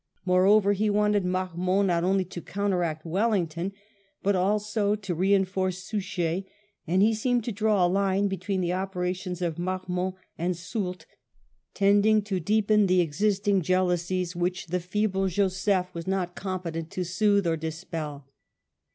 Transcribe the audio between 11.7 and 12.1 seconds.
tend